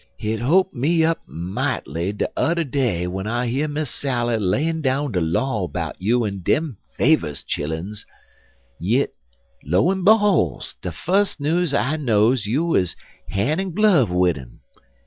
Hit 0.17 0.39
hope 0.39 0.73
me 0.73 1.05
up 1.05 1.21
might'ly 1.27 2.11
de 2.13 2.27
udder 2.35 2.63
day 2.63 3.03
w'en 3.03 3.27
I 3.27 3.45
hear 3.45 3.67
Miss 3.67 3.91
Sally 3.91 4.39
layin' 4.39 4.81
down 4.81 5.11
de 5.11 5.21
law 5.21 5.67
'bout 5.67 5.95
you 5.99 6.25
en 6.25 6.39
dem 6.39 6.77
Favers 6.81 7.43
chillun, 7.43 7.93
yit, 8.79 9.13
lo 9.63 9.91
en 9.91 10.03
behol's, 10.03 10.73
de 10.81 10.91
fus 10.91 11.39
news 11.39 11.75
I 11.75 11.97
knows 11.97 12.47
yer 12.47 12.51
you 12.53 12.73
is 12.73 12.95
han' 13.29 13.59
in 13.59 13.75
glove 13.75 14.09
wid 14.09 14.39
um. 14.39 14.61